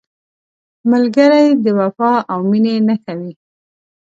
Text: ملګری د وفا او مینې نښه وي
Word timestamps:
ملګری 0.91 1.47
د 1.63 1.65
وفا 1.79 2.13
او 2.31 2.39
مینې 2.49 2.75
نښه 2.87 3.13
وي 3.19 3.33